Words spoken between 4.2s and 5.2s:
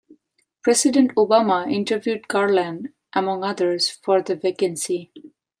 vacancy.